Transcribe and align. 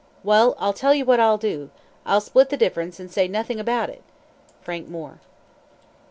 "Well, 0.23 0.55
I'll 0.57 0.73
tell 0.73 0.95
you 0.95 1.05
what 1.05 1.19
I'll 1.19 1.37
do: 1.37 1.69
I'll 2.07 2.21
split 2.21 2.49
the 2.49 2.57
difference 2.57 2.99
and 2.99 3.11
say 3.11 3.27
nothing 3.27 3.59
about 3.59 3.91
it!" 3.91 4.01
(Frank 4.63 4.87
Moore.) 4.87 5.19